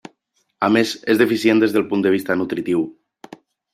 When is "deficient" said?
1.21-1.63